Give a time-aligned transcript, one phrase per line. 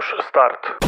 [0.00, 0.84] Push Start.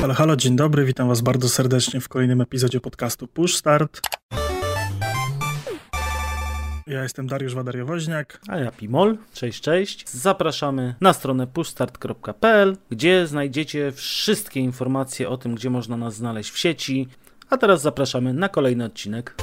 [0.00, 4.00] Halo, halo, dzień dobry, witam Was bardzo serdecznie w kolejnym epizodzie podcastu Push Start.
[6.88, 8.40] Ja jestem Dariusz Wadariowoźniak.
[8.48, 9.18] A ja Pimol.
[9.34, 10.10] Cześć, cześć.
[10.10, 16.58] Zapraszamy na stronę pushstart.pl, gdzie znajdziecie wszystkie informacje o tym, gdzie można nas znaleźć w
[16.58, 17.08] sieci.
[17.50, 19.34] A teraz zapraszamy na kolejny odcinek.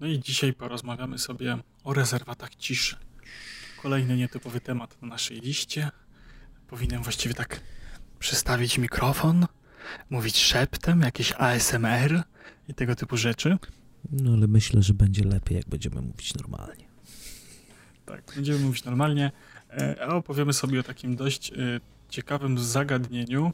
[0.00, 2.96] No i dzisiaj porozmawiamy sobie o rezerwatach ciszy.
[3.82, 5.90] Kolejny nietypowy temat na naszej liście.
[6.68, 7.60] Powinienem właściwie tak
[8.18, 9.46] przestawić mikrofon,
[10.10, 12.22] mówić szeptem, jakieś ASMR
[12.68, 13.58] i tego typu rzeczy.
[14.12, 16.84] No ale myślę, że będzie lepiej, jak będziemy mówić normalnie.
[18.06, 19.32] Tak, będziemy mówić normalnie,
[19.70, 21.54] e, a opowiemy sobie o takim dość e,
[22.08, 23.52] ciekawym zagadnieniu,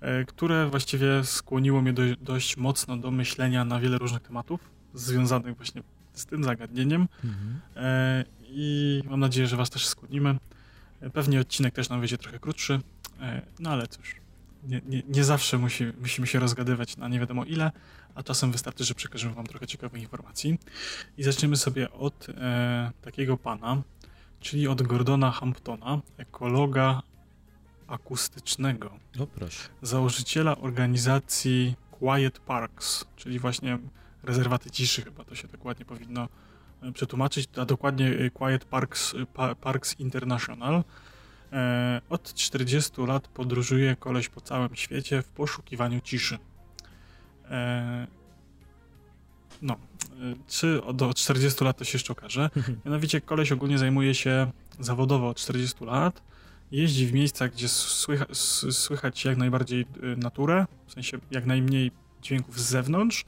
[0.00, 4.60] e, które właściwie skłoniło mnie do, dość mocno do myślenia na wiele różnych tematów
[4.94, 7.60] związanych właśnie z tym zagadnieniem mhm.
[8.42, 10.36] i mam nadzieję, że Was też skłonimy.
[11.12, 12.80] Pewnie odcinek też nam wyjdzie trochę krótszy,
[13.60, 14.14] no ale cóż,
[14.68, 17.70] nie, nie, nie zawsze musi, musimy się rozgadywać na nie wiadomo ile,
[18.14, 20.58] a czasem wystarczy, że przekażemy Wam trochę ciekawych informacji.
[21.18, 23.82] I zaczniemy sobie od e, takiego pana,
[24.40, 27.02] czyli od Gordona Hamptona, ekologa
[27.86, 28.98] akustycznego.
[29.16, 29.68] No proszę.
[29.82, 33.78] Założyciela organizacji Quiet Parks, czyli właśnie
[34.22, 36.28] rezerwaty ciszy, chyba to się tak ładnie powinno
[36.82, 40.84] e, przetłumaczyć, a dokładnie e, Quiet Parks, e, Parks International.
[42.08, 46.38] Od 40 lat podróżuje koleś po całym świecie w poszukiwaniu ciszy.
[47.50, 48.06] E,
[49.62, 49.76] no, e,
[50.48, 52.50] czy do 40 lat to się jeszcze okaże.
[52.84, 54.50] Mianowicie koleś ogólnie zajmuje się
[54.80, 56.22] zawodowo od 40 lat.
[56.72, 58.26] Jeździ w miejscach, gdzie słycha,
[58.70, 61.90] słychać jak najbardziej e, naturę, w sensie jak najmniej
[62.22, 63.24] dźwięków z zewnątrz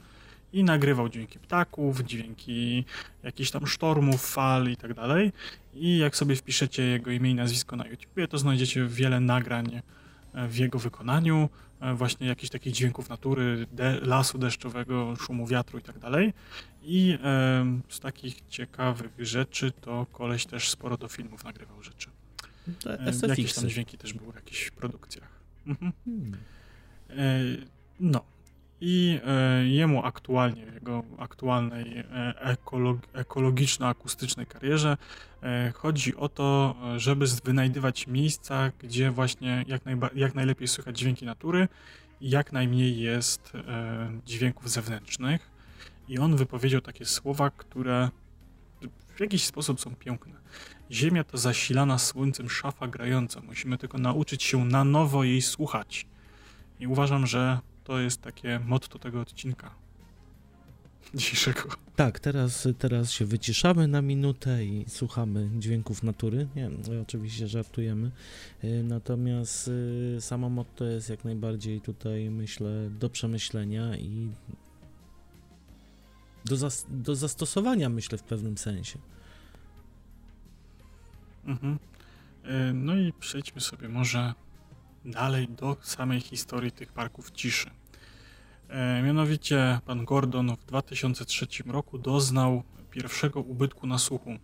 [0.53, 2.85] i nagrywał dźwięki ptaków, dźwięki
[3.23, 5.31] jakichś tam sztormów, fal i tak dalej.
[5.73, 9.81] I jak sobie wpiszecie jego imię i nazwisko na YouTube, to znajdziecie wiele nagrań
[10.33, 11.49] w jego wykonaniu.
[11.79, 16.33] E, właśnie jakichś takich dźwięków natury, de, lasu deszczowego, szumu wiatru i tak dalej.
[16.83, 22.09] I e, z takich ciekawych rzeczy to koleś też sporo do filmów nagrywał rzeczy.
[23.23, 25.29] E, jakieś tam dźwięki też były w jakichś produkcjach.
[25.67, 25.93] Mhm.
[26.05, 26.37] Hmm.
[27.09, 27.15] E,
[27.99, 28.23] no,
[28.81, 34.97] i e, jemu aktualnie, w jego aktualnej e, ekolog, ekologiczno-akustycznej karierze
[35.43, 39.81] e, chodzi o to, żeby wynajdywać miejsca, gdzie właśnie jak,
[40.15, 41.67] jak najlepiej słychać dźwięki natury
[42.21, 43.53] i jak najmniej jest
[44.25, 45.49] dźwięków zewnętrznych.
[46.07, 48.09] I on wypowiedział takie słowa, które
[49.15, 50.33] w jakiś sposób są piękne.
[50.91, 53.41] Ziemia to zasilana słońcem szafa grająca.
[53.41, 56.07] Musimy tylko nauczyć się na nowo jej słuchać.
[56.79, 59.75] I uważam, że to jest takie motto tego odcinka
[61.13, 61.69] dzisiejszego.
[61.95, 66.47] Tak, teraz, teraz się wyciszamy na minutę i słuchamy dźwięków natury.
[66.55, 66.69] Nie,
[67.01, 68.11] oczywiście żartujemy.
[68.63, 74.31] Y, natomiast y, samo motto jest jak najbardziej tutaj, myślę, do przemyślenia i
[76.45, 78.99] do, zas do zastosowania, myślę, w pewnym sensie.
[81.45, 81.79] Mhm.
[82.45, 84.33] Y, no i przejdźmy sobie może
[85.07, 87.69] dalej do samej historii tych parków ciszy.
[88.69, 94.37] E, mianowicie pan Gordon w 2003 roku doznał pierwszego ubytku na słuchu.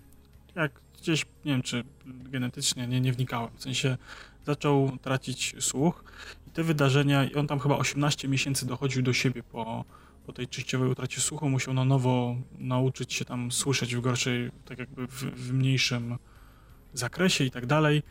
[0.55, 3.49] Jak gdzieś, nie wiem czy genetycznie, nie, nie wnikałem.
[3.55, 3.97] W sensie
[4.45, 6.03] zaczął tracić słuch
[6.47, 9.85] i te wydarzenia, i on tam chyba 18 miesięcy dochodził do siebie po,
[10.25, 11.49] po tej częściowej utracie słuchu.
[11.49, 16.17] Musiał na nowo nauczyć się tam słyszeć w gorszej, tak jakby w, w mniejszym
[16.93, 18.03] zakresie i tak dalej.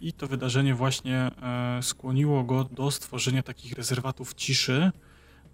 [0.00, 4.90] I to wydarzenie właśnie e, skłoniło go do stworzenia takich rezerwatów ciszy,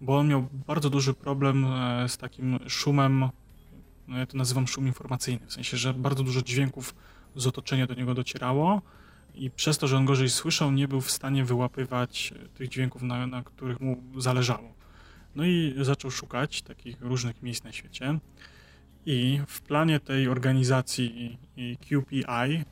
[0.00, 3.28] bo on miał bardzo duży problem e, z takim szumem,
[4.08, 6.94] no ja to nazywam szum informacyjny, w sensie, że bardzo dużo dźwięków
[7.36, 8.82] z otoczenia do niego docierało
[9.34, 13.26] i przez to, że on gorzej słyszał, nie był w stanie wyłapywać tych dźwięków, na,
[13.26, 14.74] na których mu zależało.
[15.34, 18.18] No i zaczął szukać takich różnych miejsc na świecie.
[19.06, 21.38] I w planie tej organizacji
[21.80, 22.64] QPI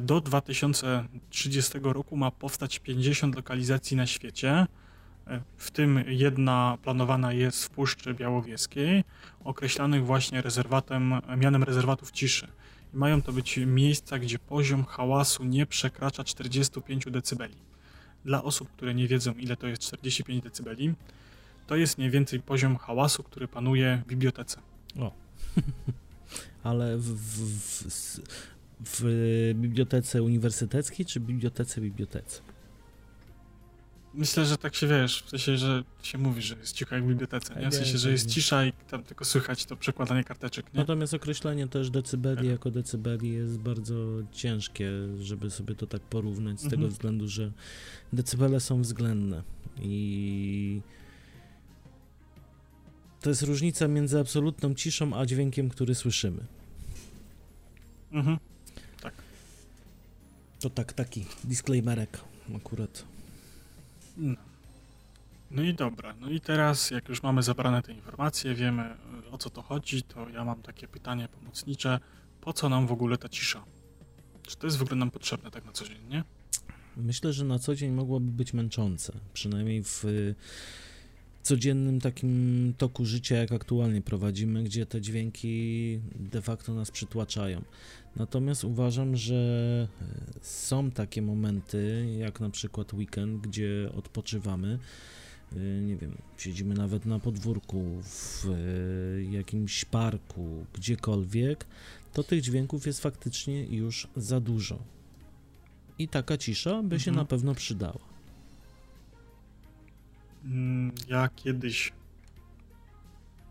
[0.00, 4.66] do 2030 roku ma powstać 50 lokalizacji na świecie,
[5.56, 9.04] w tym jedna planowana jest w Puszczy Białowieskiej,
[9.44, 12.48] określanych właśnie rezerwatem, mianem rezerwatów ciszy.
[12.94, 17.48] I mają to być miejsca, gdzie poziom hałasu nie przekracza 45 dB.
[18.24, 20.94] Dla osób, które nie wiedzą, ile to jest 45 dB,
[21.66, 24.60] to jest mniej więcej poziom hałasu, który panuje w bibliotece.
[25.00, 25.12] O.
[26.62, 28.20] Ale w, w, w,
[28.80, 32.40] w bibliotece uniwersyteckiej czy bibliotece bibliotece?
[34.14, 37.08] Myślę, że tak się wiesz, w sensie, że się mówi, że jest cicho jak w
[37.08, 37.70] bibliotece, nie?
[37.70, 40.80] W sensie, że jest cisza i tam tylko słychać to przekładanie karteczek, nie?
[40.80, 43.94] Natomiast określenie też decybeli jako decybeli jest bardzo
[44.32, 46.70] ciężkie, żeby sobie to tak porównać, z mhm.
[46.70, 47.52] tego względu, że
[48.12, 49.42] decybele są względne
[49.82, 50.80] i
[53.20, 56.46] to jest różnica między absolutną ciszą, a dźwiękiem, który słyszymy.
[58.12, 58.38] Mhm.
[60.64, 62.20] To tak, taki disclaimerek
[62.56, 63.04] akurat.
[64.16, 64.34] No.
[65.50, 68.96] no i dobra, no i teraz jak już mamy zabrane te informacje, wiemy
[69.30, 72.00] o co to chodzi, to ja mam takie pytanie pomocnicze.
[72.40, 73.64] Po co nam w ogóle ta cisza?
[74.42, 76.24] Czy to jest w ogóle nam potrzebne tak na co dzień, nie?
[76.96, 79.12] Myślę, że na co dzień mogłoby być męczące.
[79.32, 80.04] Przynajmniej w
[81.44, 87.62] codziennym takim toku życia, jak aktualnie prowadzimy, gdzie te dźwięki de facto nas przytłaczają.
[88.16, 90.06] Natomiast uważam, że e,
[90.40, 94.78] są takie momenty, jak na przykład weekend, gdzie odpoczywamy.
[95.52, 101.66] E, nie wiem, siedzimy nawet na podwórku, w e, jakimś parku, gdziekolwiek,
[102.12, 104.78] to tych dźwięków jest faktycznie już za dużo.
[105.98, 107.00] I taka cisza by mhm.
[107.00, 108.13] się na pewno przydała.
[110.44, 111.92] Mm, ja kiedyś,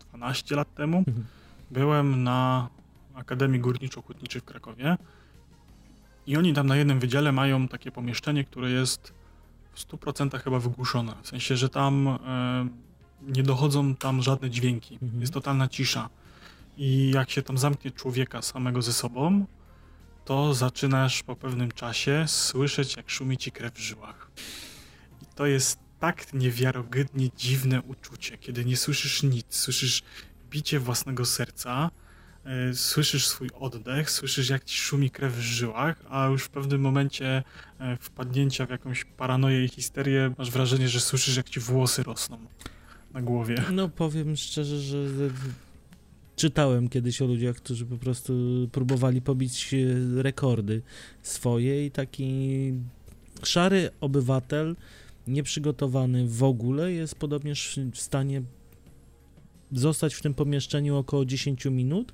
[0.08, 1.26] 12 lat temu, mhm.
[1.70, 2.68] byłem na
[3.14, 4.96] Akademii Górniczo-Hutniczej w Krakowie
[6.26, 9.14] i oni tam na jednym wydziale mają takie pomieszczenie, które jest
[9.72, 11.14] w 100% chyba wygłuszone.
[11.22, 12.68] W sensie, że tam e,
[13.22, 14.98] nie dochodzą tam żadne dźwięki.
[15.02, 15.20] Mhm.
[15.20, 16.08] Jest totalna cisza.
[16.76, 19.46] I jak się tam zamknie człowieka samego ze sobą,
[20.24, 24.30] to zaczynasz po pewnym czasie słyszeć, jak szumi ci krew w żyłach.
[25.22, 30.02] I to jest tak niewiarygodnie dziwne uczucie, kiedy nie słyszysz nic, słyszysz
[30.50, 31.90] bicie własnego serca,
[32.44, 36.80] yy, słyszysz swój oddech, słyszysz jak ci szumi krew w żyłach, a już w pewnym
[36.80, 37.42] momencie
[37.80, 42.38] yy, wpadnięcia w jakąś paranoję i histerię masz wrażenie, że słyszysz jak ci włosy rosną
[43.12, 43.54] na głowie.
[43.72, 44.96] No powiem szczerze, że
[46.36, 48.32] czytałem kiedyś o ludziach, którzy po prostu
[48.72, 50.82] próbowali pobić e, rekordy
[51.22, 52.72] swoje i taki
[53.42, 54.76] szary obywatel
[55.26, 58.42] nieprzygotowany w ogóle jest podobnież w stanie
[59.72, 62.12] zostać w tym pomieszczeniu około 10 minut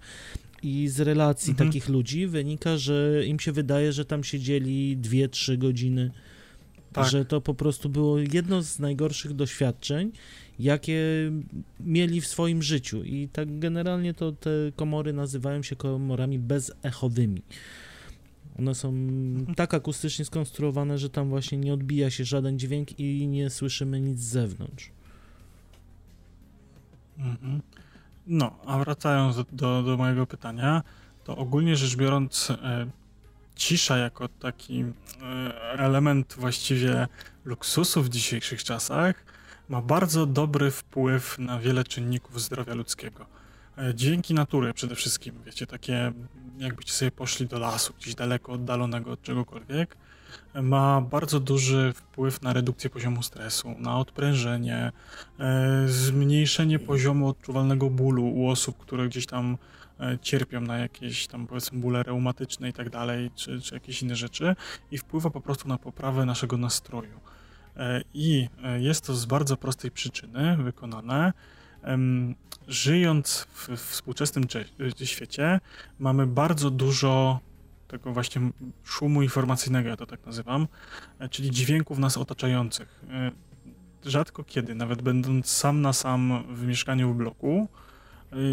[0.63, 1.69] i z relacji mhm.
[1.69, 6.11] takich ludzi wynika, że im się wydaje, że tam siedzieli 2-3 godziny.
[6.93, 7.09] Tak.
[7.09, 10.13] Że to po prostu było jedno z najgorszych doświadczeń,
[10.59, 11.03] jakie
[11.81, 13.05] mieli w swoim życiu.
[13.05, 17.43] I tak generalnie to te komory nazywają się komorami bezechowymi.
[18.59, 18.95] One są
[19.57, 24.19] tak akustycznie skonstruowane, że tam właśnie nie odbija się żaden dźwięk i nie słyszymy nic
[24.19, 24.91] z zewnątrz.
[27.19, 27.63] Mhm.
[28.27, 30.83] No, a wracając do, do, do, mojego pytania,
[31.25, 32.87] to ogólnie rzecz biorąc, e,
[33.55, 34.85] cisza jako taki e,
[35.79, 37.07] element właściwie
[37.45, 39.25] luksusu w dzisiejszych czasach
[39.69, 43.27] ma bardzo dobry wpływ na wiele czynników zdrowia ludzkiego.
[43.81, 46.13] E, dźwięki natury przede wszystkim, wiecie, takie
[46.59, 49.97] jakbyście sobie poszli do lasu, gdzieś daleko oddalonego od czegokolwiek,
[50.63, 54.93] ma bardzo duży wpływ na redukcję poziomu stresu, na odprężenie,
[55.39, 59.59] e, zmniejszenie poziomu odczuwalnego bólu u osób, które gdzieś tam
[60.01, 64.17] e, cierpią na jakieś tam powiedzmy bóle reumatyczne i tak dalej, czy, czy jakieś inne
[64.17, 64.57] rzeczy
[64.91, 67.21] i wpływa po prostu na poprawę naszego nastroju.
[68.15, 68.49] I
[68.79, 71.33] jest to z bardzo prostej przyczyny wykonane,
[72.69, 74.47] żyjąc w, współczesnym
[75.07, 75.61] świecie,
[75.99, 77.41] mamy bardzo dużo
[77.89, 78.43] tego właśnie
[78.85, 80.69] szumu informacyjnego, ja to tak nazywam,
[81.19, 83.05] e, czyli dźwięków nas otaczających.
[83.11, 83.31] E,
[84.05, 87.69] rzadko kiedy, nawet będąc sam na sam w mieszkaniu w bloku,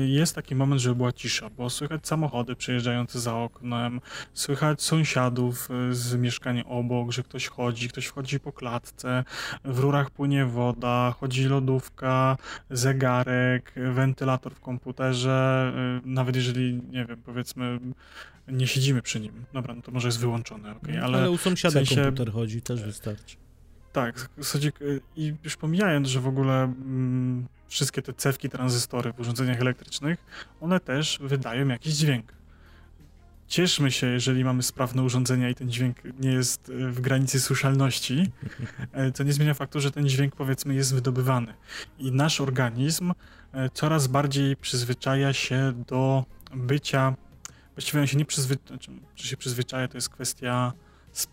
[0.07, 4.01] jest taki moment, żeby była cisza, bo słychać samochody przejeżdżające za oknem,
[4.34, 9.24] słychać sąsiadów y, z mieszkania obok, że ktoś chodzi, ktoś wchodzi po klatce,
[9.63, 12.38] w rurach płynie woda, chodzi lodówka,
[12.69, 15.74] zegarek, wentylator w komputerze,
[16.05, 17.79] y, nawet jeżeli, nie wiem, powiedzmy,
[18.48, 19.46] nie siedzimy przy nim.
[19.53, 21.03] Dobra, no to może jest wyłączone, okay?
[21.03, 21.96] ale, ale u sąsiada w sensie...
[21.96, 23.47] komputer chodzi, też wystarczy.
[23.98, 24.72] Tak, w zasadzie
[25.16, 30.25] i już pomijając, że w ogóle mm, wszystkie te cewki, tranzystory w urządzeniach elektrycznych,
[30.62, 32.34] one też wydają jakiś dźwięk.
[33.48, 38.32] Cieszmy się, jeżeli mamy sprawne urządzenia i ten dźwięk nie jest e, w granicy słyszalności,
[38.92, 41.54] e, to nie zmienia faktu, że ten dźwięk powiedzmy jest wydobywany.
[42.00, 43.13] I nasz organizm
[43.74, 46.25] coraz bardziej przyzwyczaja się do
[46.56, 47.16] bycia,
[47.75, 50.74] właściwie on się nie przyzwyczaja, znaczy, czy się przyzwyczaja, to jest kwestia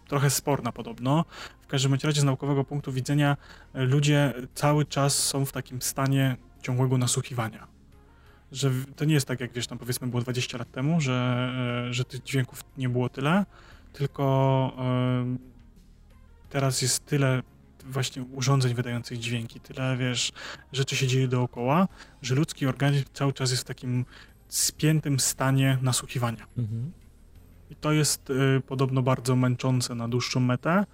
[0.08, 1.24] trochę sporna podobno.
[1.64, 3.36] W każdym razie z naukowego punktu widzenia
[3.74, 7.66] e, ludzie cały czas są w takim stanie ciągłego nasłuchiwania.
[8.52, 11.48] Że to nie jest tak, jak wiesz, tam powiedzmy było 20 lat temu, że,
[11.88, 13.46] e, że tych dźwięków nie było tyle,
[13.92, 14.76] tylko
[16.50, 17.42] teraz jest tyle
[17.84, 20.32] właśnie urządzeń wydających dźwięki, tyle, wiesz,
[20.72, 21.88] rzeczy się dzieje dookoła,
[22.22, 24.04] że ludzki organizm cały czas jest w takim
[24.48, 26.46] spiętym stanie nasłuchiwania.
[26.58, 26.92] Mhm.
[27.70, 30.84] I to jest y, podobno bardzo męczące na dłuższą metę.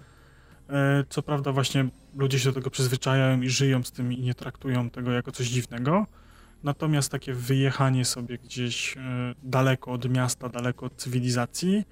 [0.71, 1.85] Y, co prawda właśnie
[2.15, 5.47] ludzie się do tego przyzwyczajają i żyją z tym i nie traktują tego jako coś
[5.47, 6.07] dziwnego.
[6.63, 8.99] Natomiast takie wyjechanie sobie gdzieś y,
[9.43, 11.83] daleko od miasta, daleko od cywilizacji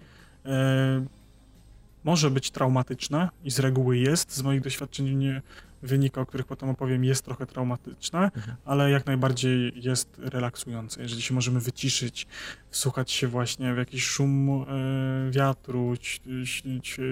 [2.03, 4.35] może być traumatyczne i z reguły jest.
[4.35, 5.41] Z moich doświadczeń
[5.81, 8.57] wynika, o których potem opowiem, jest trochę traumatyczne, mhm.
[8.65, 11.01] ale jak najbardziej jest relaksujące.
[11.01, 12.27] Jeżeli się możemy wyciszyć,
[12.69, 15.93] wsłuchać się właśnie w jakiś szum e, wiatru,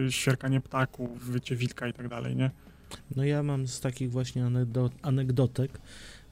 [0.10, 2.52] świerkanie ptaków, wycie wilka i tak dalej, nie?
[3.16, 5.80] No ja mam z takich właśnie anegdot, anegdotek,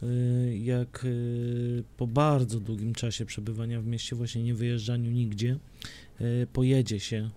[0.03, 5.57] y, jak y, po bardzo długim czasie przebywania w mieście, właśnie nie wyjeżdżaniu nigdzie,
[6.53, 7.29] pojedzie się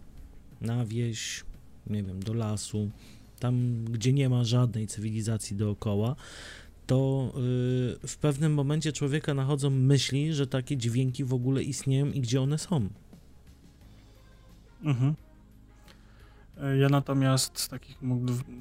[0.61, 1.45] na wieś,
[1.87, 2.91] nie wiem, do lasu,
[3.39, 6.17] tam gdzie nie ma żadnej cywilizacji dookoła,
[6.87, 12.21] to yy, w pewnym momencie człowieka nachodzą myśli, że takie dźwięki w ogóle istnieją i
[12.21, 12.89] gdzie one są.
[14.83, 15.15] Mhm.
[16.61, 17.99] E, ja natomiast z takich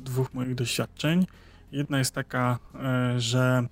[0.03, 1.27] dwóch moich doświadczeń,
[1.71, 3.67] jedna jest taka, e, że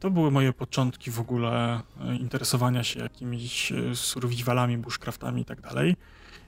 [0.00, 5.96] to były moje początki w ogóle e, interesowania się jakimiś survivalami, bushcraftami i tak dalej.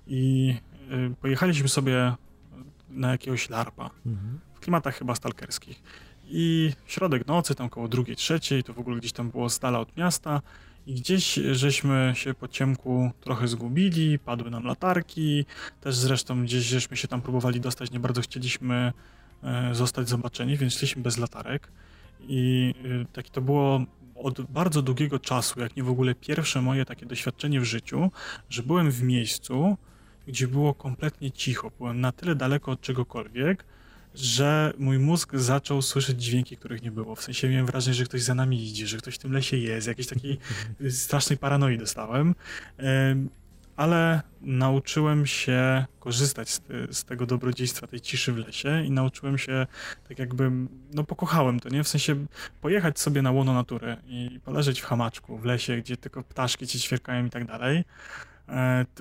[0.07, 0.55] I
[0.93, 2.15] Y, pojechaliśmy sobie
[2.97, 4.39] na jakiegoś larpa mhm.
[4.55, 5.83] w klimatach chyba stalkerskich.
[6.29, 9.81] I środek nocy, tam koło drugiej, trzeciej, to w ogóle gdzieś tam było z dala
[9.81, 10.43] od miasta
[10.87, 15.45] i gdzieś żeśmy się po ciemku trochę zgubili, padły nam latarki,
[15.81, 18.93] też zresztą gdzieś żeśmy się tam próbowali dostać, nie bardzo chcieliśmy
[19.43, 21.69] e, zostać zobaczeni, więc szliśmy bez latarek
[22.21, 23.81] i y, takie to było
[24.15, 28.11] od bardzo długiego czasu, jak nie w ogóle pierwsze moje takie doświadczenie w życiu,
[28.51, 29.77] że byłem w miejscu,
[30.27, 31.71] gdzie było kompletnie cicho.
[31.79, 33.65] Byłem na tyle daleko od czegokolwiek,
[34.15, 37.15] że mój mózg zaczął słyszeć dźwięki, których nie było.
[37.15, 39.87] W sensie miałem wrażenie, że ktoś za nami idzie, że ktoś w tym lesie jest,
[39.87, 40.39] jakiejś takiej
[40.91, 42.35] strasznej paranoi dostałem.
[43.77, 49.67] Ale nauczyłem się korzystać z, z, tego dobrodziejstwa, tej ciszy w lesie i nauczyłem się,
[50.09, 50.51] tak jakby,
[50.93, 51.85] no pokochałem to, nie?
[51.85, 52.27] W sensie
[52.61, 56.81] pojechać sobie na łono natury i poleżeć w hamaczku w lesie, gdzie tylko ptaszki ci
[56.81, 57.85] ćwierkają i tak dalej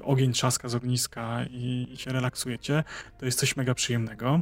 [0.03, 2.83] ogień trzaska z ogniska i, się relaksujecie,
[3.19, 4.41] to jest coś mega przyjemnego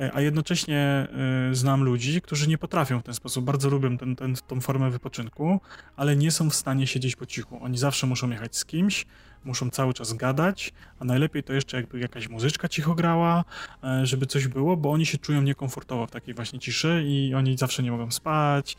[0.00, 4.16] e, a jednocześnie e, znam ludzi, którzy nie potrafią w ten sposób, bardzo lubią ten,
[4.16, 5.60] ten, formę wypoczynku,
[5.96, 7.58] ale nie są w stanie siedzieć po cichu.
[7.62, 9.06] Oni zawsze muszą jechać z kimś,
[9.44, 13.44] muszą cały czas gadać, a najlepiej to jeszcze jakby jakaś muzyczka cicho grała,
[13.84, 17.58] e, żeby coś było, bo oni się czują niekomfortowo w takiej właśnie ciszy i oni
[17.58, 18.76] zawsze nie mogą spać,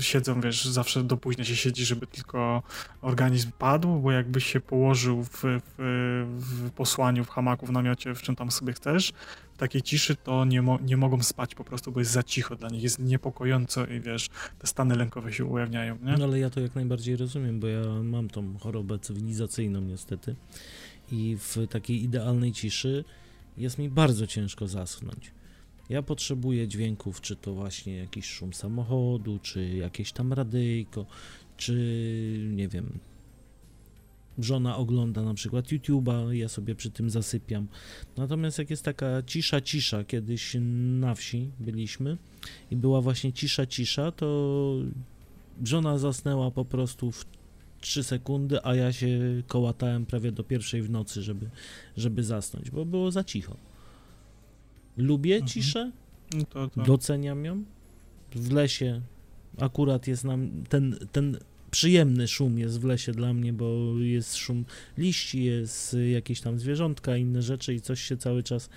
[0.00, 2.62] siedzą, wiesz, zawsze do późna się siedzi, żeby tylko
[3.02, 8.22] organizm padł, bo jakby się położył w, w, w posłaniu, w hamaku, w namiocie, w
[8.22, 9.12] czym tam sobie chcesz,
[9.54, 12.56] w takiej ciszy to nie, mo nie mogą spać po prostu, bo jest za cicho
[12.56, 16.16] dla nich, jest niepokojąco i wiesz, te stany lękowe się ujawniają, nie?
[16.18, 20.36] No ale ja to jak najbardziej rozumiem, bo ja mam tą chorobę cywilizacyjną niestety
[21.12, 23.04] i w takiej idealnej ciszy
[23.56, 25.30] jest mi bardzo ciężko zaschnąć.
[25.88, 31.06] Ja potrzebuję dźwięków, czy to właśnie jakiś szum samochodu, czy jakieś tam radyjko,
[31.56, 31.74] czy
[32.52, 32.98] nie wiem,
[34.38, 37.68] żona ogląda na przykład YouTube'a, ja sobie przy tym zasypiam.
[38.16, 40.56] Natomiast jak jest taka cisza, cisza, kiedyś
[41.00, 42.16] na wsi byliśmy
[42.70, 44.76] i była właśnie cisza, cisza, to
[45.64, 47.24] żona zasnęła po prostu w
[47.84, 49.08] 3 sekundy, a ja się
[49.46, 51.50] kołatałem prawie do pierwszej w nocy, żeby,
[51.96, 53.56] żeby zasnąć, bo było za cicho.
[54.96, 55.48] Lubię mhm.
[55.48, 55.92] ciszę,
[56.34, 56.82] no to, to.
[56.82, 57.64] doceniam ją.
[58.34, 59.00] W lesie
[59.58, 61.38] akurat jest nam ten, ten
[61.70, 64.64] przyjemny szum jest w lesie dla mnie, bo jest szum
[64.98, 68.70] liści, jest jakieś tam zwierzątka, inne rzeczy i coś się cały czas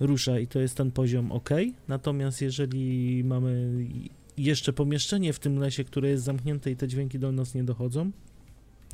[0.00, 1.50] rusza i to jest ten poziom ok.
[1.88, 3.84] Natomiast jeżeli mamy
[4.36, 8.10] jeszcze pomieszczenie w tym lesie, które jest zamknięte i te dźwięki do nas nie dochodzą,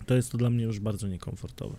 [0.07, 1.77] to jest to dla mnie już bardzo niekomfortowe.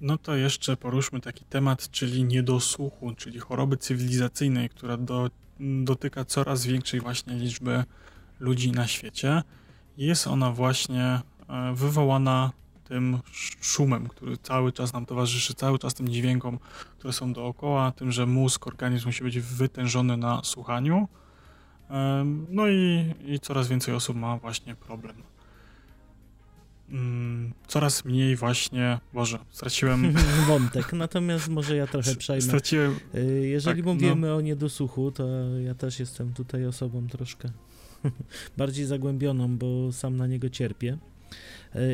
[0.00, 6.66] No to jeszcze poruszmy taki temat, czyli niedosłuchu, czyli choroby cywilizacyjnej, która do, dotyka coraz
[6.66, 7.84] większej właśnie liczby
[8.40, 9.42] ludzi na świecie.
[9.96, 11.20] Jest ona właśnie e,
[11.74, 12.52] wywołana
[12.84, 13.18] tym
[13.60, 16.58] szumem, który cały czas nam towarzyszy, cały czas tym dźwiękom,
[16.98, 21.08] które są dookoła, tym, że mózg, organizm musi być wytężony na słuchaniu.
[22.48, 25.22] No i, i coraz więcej osób ma właśnie problem.
[26.90, 30.14] Mm, coraz mniej właśnie, Boże, straciłem...
[30.48, 32.42] Wątek, natomiast może ja trochę przejmę.
[32.42, 32.96] Straciłem...
[33.14, 34.36] Y, jeżeli tak, mówimy no.
[34.36, 35.26] o niedosłuchu, to
[35.58, 37.50] ja też jestem tutaj osobą troszkę
[38.56, 40.98] bardziej zagłębioną, bo sam na niego cierpię.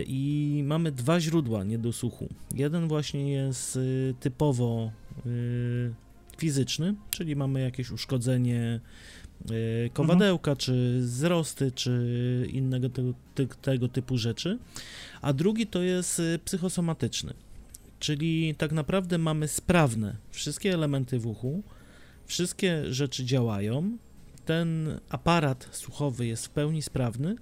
[0.07, 2.29] I mamy dwa źródła niedosłuchu.
[2.55, 4.93] Jeden właśnie jest y, typowo
[5.27, 5.95] y,
[6.39, 9.26] fizyczny, czyli mamy jakieś uszkodzenie y,
[9.93, 10.57] kowadełka, mhm.
[10.57, 14.59] czy wzrosty, czy innego tego, tego typu rzeczy,
[15.23, 17.35] a drugi to jest y, psychosomatyczny,
[17.99, 21.63] czyli tak naprawdę mamy sprawne wszystkie elementy w uchu,
[22.27, 23.97] wszystkie rzeczy działają,
[24.45, 27.37] ten aparat słuchowy jest w pełni sprawny,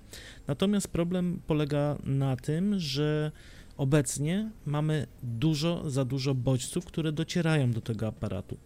[0.46, 3.32] natomiast problem polega na tym, że
[3.76, 8.56] obecnie mamy dużo, za dużo bodźców, które docierają do tego aparatu.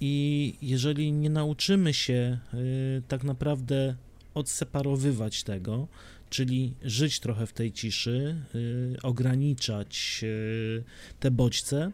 [0.00, 3.96] I jeżeli nie nauczymy się y, tak naprawdę
[4.34, 5.88] odseparowywać tego,
[6.30, 10.84] czyli żyć trochę w tej ciszy, y, ograniczać y,
[11.20, 11.92] te bodźce,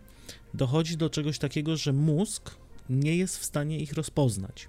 [0.55, 2.57] dochodzi do czegoś takiego, że mózg
[2.91, 4.69] nie jest w stanie ich rozpoznać.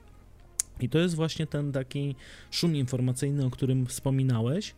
[0.79, 2.15] I to jest właśnie ten taki
[2.51, 4.75] szum informacyjny, o którym wspominałeś.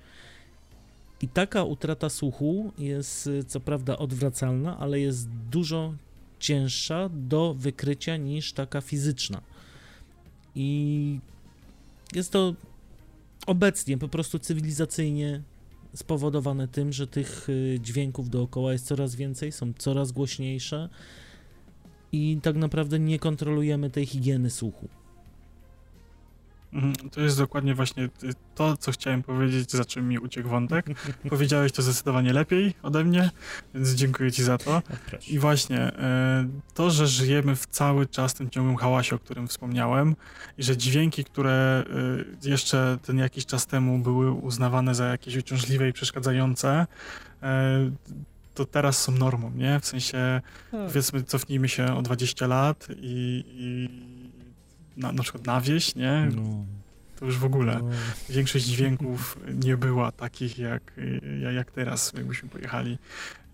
[1.22, 5.94] I taka utrata słuchu jest co prawda odwracalna, ale jest dużo
[6.44, 9.42] cięższa do wykrycia niż taka fizyczna.
[10.56, 11.20] I
[12.14, 12.54] jest to
[13.48, 15.42] obecnie po prostu cywilizacyjnie
[15.96, 20.90] spowodowane tym, że tych y, dźwięków dookoła jest coraz więcej, są coraz głośniejsze
[22.12, 24.90] i tak naprawdę nie kontrolujemy tej higieny słuchu.
[26.74, 28.10] Mhm, to jest dokładnie właśnie
[28.56, 30.86] to, co chciałem powiedzieć, za czym mi uciekł wątek.
[31.30, 33.30] Powiedziałeś to zdecydowanie lepiej ode mnie,
[33.74, 34.82] więc dziękuję ci za to.
[35.28, 40.16] I właśnie e, to, że żyjemy w cały czas tym ciągłym hałasie, o którym wspomniałem
[40.58, 41.84] i że dźwięki, które
[42.44, 46.88] e, jeszcze ten jakiś czas temu były uznawane za jakieś uciążliwe i przeszkadzające,
[47.44, 47.92] e,
[48.54, 49.80] to teraz są normą, nie?
[49.80, 50.88] W sensie, tak.
[50.88, 53.90] powiedzmy, cofnijmy się o 20 lat i, i
[54.98, 56.30] na, na przykład na wieś, nie?
[56.36, 56.66] No.
[57.20, 57.80] To już w ogóle.
[57.84, 57.90] No.
[58.30, 60.94] Większość dźwięków nie była takich jak,
[61.54, 62.98] jak teraz, jakbyśmy pojechali.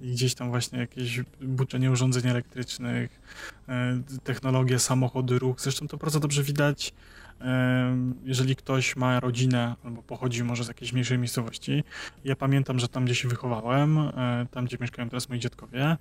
[0.02, 3.22] I gdzieś tam właśnie jakieś buczenie urządzeń elektrycznych,
[3.70, 5.62] e, technologia, samochody, ruch.
[5.62, 6.94] Zresztą to bardzo dobrze widać,
[7.42, 11.84] e, jeżeli ktoś ma rodzinę albo pochodzi może z jakiejś mniejszej miejscowości.
[12.24, 15.98] Ja pamiętam, że tam, gdzie się wychowałem, e, tam, gdzie mieszkają teraz moi dziadkowie,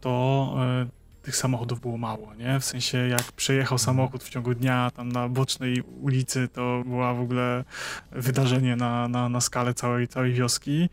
[0.00, 0.54] to
[1.28, 2.60] tych samochodów było mało, nie?
[2.60, 3.78] W sensie jak przejechał mhm.
[3.78, 7.64] samochód w ciągu dnia tam na bocznej ulicy, to była w ogóle
[8.12, 10.88] wydarzenie na, na, na skalę całej, całej wioski.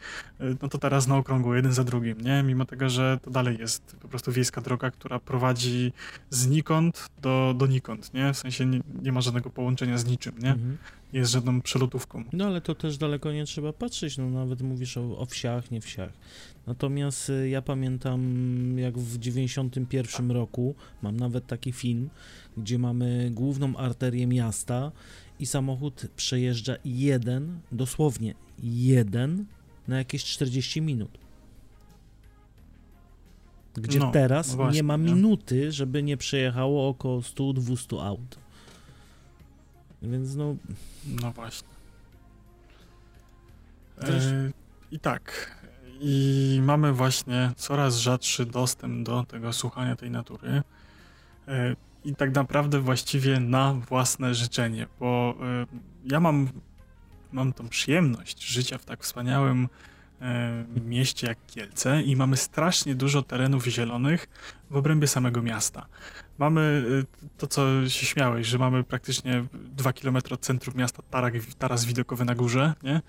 [0.62, 2.44] No to teraz na okrągło, jeden za drugim, nie?
[2.44, 5.94] Mimo tego, że to dalej jest po prostu wiejska droga, która prowadzi
[6.30, 8.34] znikąd do, do nikąd, nie?
[8.34, 10.52] W sensie nie, nie ma żadnego połączenia z niczym, nie?
[10.52, 10.78] Mhm
[11.16, 12.24] jest żadną przelotówką.
[12.34, 15.82] No ale to też daleko nie trzeba patrzeć, no nawet mówisz o, o wsiach, nie
[15.82, 16.14] wsiach.
[16.68, 18.22] Natomiast y, ja pamiętam,
[18.78, 22.10] jak w 91 roku, mam nawet taki film,
[22.58, 24.92] gdzie mamy główną arterię miasta
[25.40, 29.46] i samochód przejeżdża jeden, dosłownie jeden,
[29.88, 31.18] na jakieś 40 minut.
[33.74, 38.40] Gdzie no, teraz no właśnie, nie ma minuty, żeby nie przejechało około 100-200 aut.
[40.02, 40.56] Więc no.
[41.22, 41.68] No właśnie.
[44.02, 44.52] E,
[44.92, 45.56] I tak.
[46.00, 50.64] I mamy właśnie coraz rzadszy dostęp do tego słuchania tej natury.
[51.48, 55.66] E, I tak naprawdę właściwie na własne życzenie, bo e,
[56.12, 56.50] ja mam,
[57.36, 59.70] mam tą przyjemność życia w tak wspaniałym
[60.22, 64.28] e, mieście jak Kielce i mamy strasznie dużo terenów zielonych
[64.70, 65.86] w obrębie samego miasta.
[66.38, 71.34] Mamy y, to, co się śmiałeś, że mamy praktycznie dwa kilometry od centrum miasta tarak,
[71.58, 73.02] taras widokowy na górze, nie?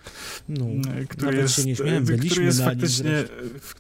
[0.48, 0.66] No,
[1.00, 3.24] y, który jest, się nie śmiałem, który jest faktycznie,
[3.60, 3.74] w,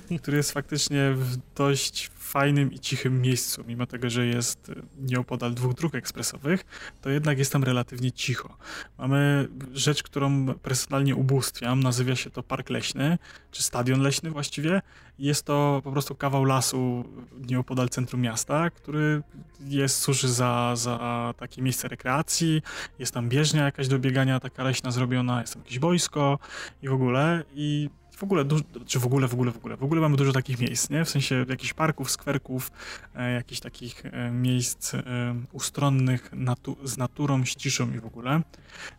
[0.00, 5.74] który jest faktycznie w dość fajnym i cichym miejscu, mimo tego, że jest nieopodal dwóch
[5.74, 6.64] dróg ekspresowych,
[7.02, 8.56] to jednak jest tam relatywnie cicho.
[8.98, 13.18] Mamy rzecz, którą personalnie ubóstwiam, nazywa się to Park Leśny,
[13.50, 14.82] czy Stadion Leśny właściwie.
[15.18, 17.04] Jest to po prostu kawał lasu
[17.48, 19.22] nieopodal centrum miasta, który
[19.64, 22.62] jest, służy za, za takie miejsce rekreacji,
[22.98, 26.38] jest tam bieżnia jakaś do biegania, taka leśna zrobiona, jest tam jakieś boisko
[26.82, 28.44] i w ogóle i w ogóle,
[28.86, 31.04] czy w ogóle, w ogóle, w ogóle, w ogóle mamy dużo takich miejsc, nie?
[31.04, 32.70] W sensie jakichś parków, skwerków,
[33.14, 35.02] e, jakichś takich e, miejsc e,
[35.52, 38.42] ustronnych natu z naturą, z ciszą i w ogóle.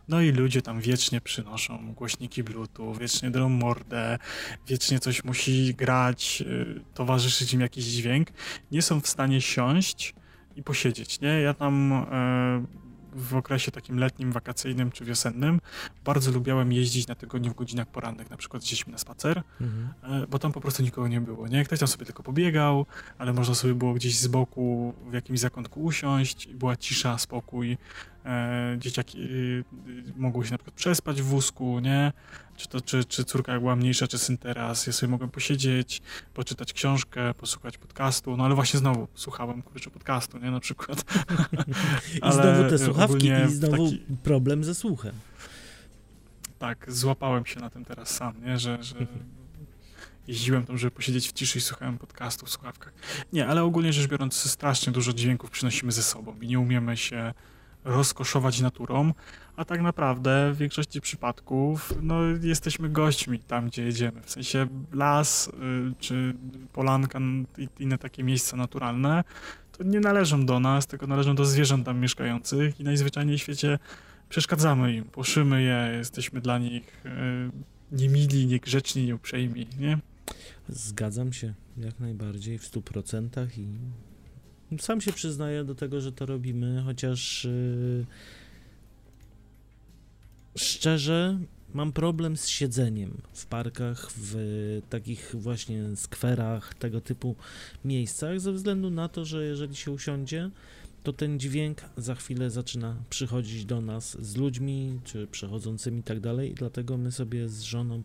[0.08, 4.18] No i ludzie tam wiecznie przynoszą głośniki bluetooth, wiecznie drą mordę,
[4.66, 8.28] wiecznie coś musi grać, e, towarzyszyć im jakiś dźwięk.
[8.72, 10.14] Nie są w stanie siąść
[10.56, 11.40] i posiedzieć, nie?
[11.40, 15.60] Ja tam e, w okresie takim letnim, wakacyjnym czy wiosennym
[16.04, 19.88] bardzo lubiałem jeździć na tygodniu w godzinach porannych, na przykład z dziećmi na spacer, mhm.
[20.22, 21.48] E, bo tam po prostu nikogo nie było.
[21.48, 21.64] Nie?
[21.64, 22.86] Ktoś tam sobie tylko pobiegał,
[23.18, 27.78] ale można sobie było gdzieś z boku w jakimś zakątku usiąść, była cisza, spokój.
[28.24, 29.64] E, dzieciaki y,
[30.16, 32.12] mogły się na przykład przespać w wózku, nie?
[32.56, 36.02] Czy, to, czy, czy córka jak była mniejsza, czy syn teraz, ja sobie mogłem posiedzieć,
[36.34, 40.50] poczytać książkę, posłuchać podcastu, no ale właśnie znowu słuchałem, kurczę, podcastu, nie?
[40.50, 41.04] Na przykład.
[42.28, 44.04] I znowu te słuchawki i znowu taki...
[44.22, 45.14] problem ze słuchem.
[46.58, 48.58] Tak, złapałem się na tym teraz sam, nie?
[48.58, 48.94] Że, że
[50.28, 52.92] jeździłem tam, żeby posiedzieć w ciszy i słuchałem podcastu w słuchawkach.
[53.32, 57.34] Nie, ale ogólnie rzecz biorąc, strasznie dużo dźwięków przynosimy ze sobą i nie umiemy się
[57.88, 59.14] rozkoszować naturą,
[59.56, 64.22] a tak naprawdę w większości przypadków no, jesteśmy gośćmi tam, gdzie jedziemy.
[64.22, 65.50] W sensie las y,
[65.98, 66.34] czy
[66.72, 67.18] polanka
[67.58, 69.24] i inne takie miejsca naturalne
[69.72, 73.78] to nie należą do nas, tylko należą do zwierząt tam mieszkających i najzwyczajniej w świecie
[74.28, 79.98] przeszkadzamy im, płoszymy je, jesteśmy dla nich y, niemili, niegrzeczni, nieuprzejmi, nie?
[80.68, 83.66] Zgadzam się jak najbardziej w stu procentach i
[84.80, 88.06] sam się przyznaję do tego, że to robimy, chociaż yy,
[90.56, 91.38] szczerze
[91.74, 94.36] mam problem z siedzeniem w parkach, w
[94.90, 97.36] takich właśnie skwerach, tego typu
[97.84, 100.50] miejscach, ze względu na to, że jeżeli się usiądzie,
[101.02, 106.20] to ten dźwięk za chwilę zaczyna przychodzić do nas z ludźmi, czy przechodzącymi i tak
[106.20, 108.02] dalej, dlatego my sobie z żoną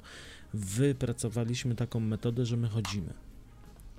[0.53, 3.13] wypracowaliśmy taką metodę, że my chodzimy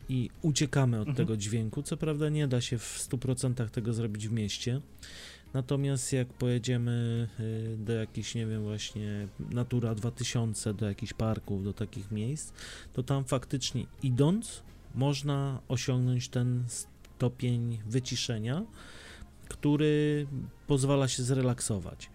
[0.08, 1.16] i uciekamy od mhm.
[1.16, 1.82] tego dźwięku.
[1.82, 4.80] Co prawda nie da się w 100% tego zrobić w mieście.
[5.54, 11.72] Natomiast jak pojedziemy y, do jakichś, nie wiem, właśnie Natura 2000, do jakichś parków, do
[11.72, 12.52] takich miejsc,
[12.92, 14.62] to tam faktycznie idąc
[14.94, 18.62] można osiągnąć ten stopień wyciszenia,
[19.48, 20.26] który
[20.66, 22.10] pozwala się zrelaksować.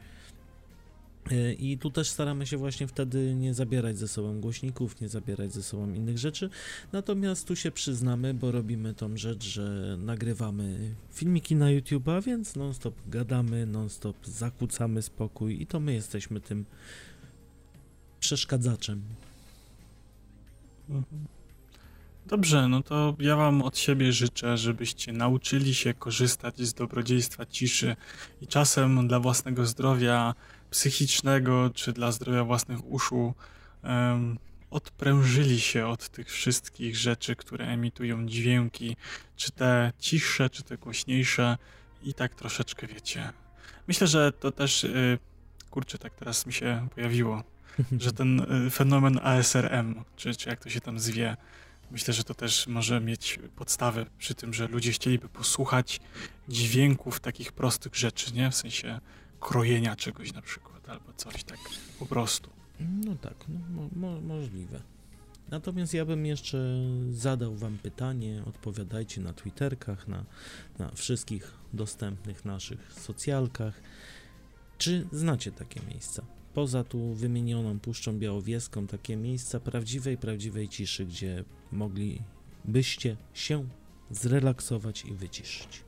[1.32, 5.54] E, I tu też staramy się właśnie wtedy nie zabierać ze sobą głośników, nie zabierać
[5.54, 6.50] ze sobą innych rzeczy.
[6.92, 12.96] Natomiast tu się przyznamy, bo robimy tą rzecz, że nagrywamy filmiki na YouTube'a, więc non-stop
[13.08, 16.66] gadamy, non-stop zakłócamy spokój i to my jesteśmy tym
[18.20, 19.02] przeszkadzaczem.
[20.90, 21.39] Mhm.
[22.26, 27.96] Dobrze, no to ja Wam od siebie życzę, żebyście nauczyli się korzystać z dobrodziejstwa ciszy
[28.42, 30.36] i czasem dla własnego zdrowia
[30.70, 33.34] psychicznego czy dla zdrowia własnych uszu
[33.84, 34.38] um,
[34.72, 38.96] odprężyli się od tych wszystkich rzeczy, które emitują dźwięki,
[39.36, 41.58] czy te cichsze, czy te głośniejsze
[42.04, 43.34] i tak troszeczkę wiecie.
[43.88, 45.20] Myślę, że to też, yy,
[45.70, 47.44] kurczę, tak teraz mi się pojawiło,
[48.00, 51.38] że ten y, fenomen ASRM, czy, czy jak to się tam zwie,
[51.92, 56.00] myślę, że to też może mieć podstawę przy tym, że ludzie chcieliby posłuchać
[56.50, 58.52] dźwięków takich prostych rzeczy, nie?
[58.52, 59.00] W sensie
[59.40, 61.60] krojenia czegoś na przykład, albo coś tak
[62.00, 62.50] po prostu.
[62.80, 64.82] No tak, no, mo, mo, możliwe.
[65.50, 66.58] Natomiast ja bym jeszcze
[67.12, 70.26] zadał Wam pytanie, odpowiadajcie na Twitterkach, na,
[70.80, 73.82] na wszystkich dostępnych naszych socjalkach.
[74.78, 76.26] Czy znacie takie miejsca?
[76.54, 83.68] Poza tu wymienioną Puszczą Białowieską, takie miejsca prawdziwej, prawdziwej ciszy, gdzie moglibyście się
[84.10, 85.84] zrelaksować i wyciszyć.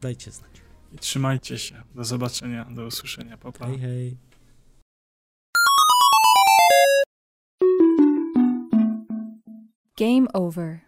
[0.00, 0.50] Dajcie znać.
[0.92, 1.82] I trzymajcie się.
[1.94, 3.36] Do zobaczenia, do usłyszenia.
[3.36, 3.66] Pa, pa.
[3.66, 4.16] Hej, hej.
[9.98, 10.85] Game over.